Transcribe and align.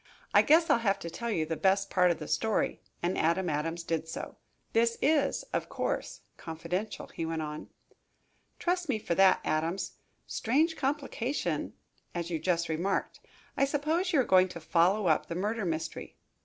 I 0.33 0.41
guess 0.41 0.67
I'll 0.67 0.79
have 0.79 0.97
to 0.97 1.11
tell 1.11 1.29
you 1.29 1.45
the 1.45 1.55
best 1.55 1.91
part 1.91 2.09
of 2.09 2.17
the 2.17 2.27
story," 2.27 2.81
and 3.03 3.15
Adam 3.19 3.51
Adams 3.51 3.83
did 3.83 4.07
so. 4.07 4.35
"This 4.73 4.97
is, 4.99 5.43
of 5.53 5.69
course, 5.69 6.21
confidential," 6.37 7.05
he 7.13 7.23
went 7.23 7.43
on. 7.43 7.69
"Trust 8.57 8.89
me 8.89 8.97
for 8.97 9.13
that, 9.13 9.41
Adams. 9.45 9.97
Strange 10.25 10.75
complication, 10.75 11.73
as 12.15 12.31
you 12.31 12.39
just 12.39 12.67
remarked. 12.67 13.19
I 13.55 13.63
suppose 13.65 14.11
you 14.11 14.19
are 14.19 14.23
going 14.23 14.47
to 14.47 14.59
follow 14.59 15.05
up 15.05 15.27
the 15.27 15.35
murder 15.35 15.65
mystery. 15.65 16.15